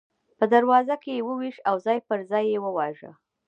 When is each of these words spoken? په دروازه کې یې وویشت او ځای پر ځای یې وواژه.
په 0.37 0.45
دروازه 0.53 0.95
کې 1.03 1.11
یې 1.17 1.25
وویشت 1.27 1.59
او 1.69 1.75
ځای 1.85 1.99
پر 2.07 2.19
ځای 2.31 2.43
یې 2.51 2.59
وواژه. 2.65 3.11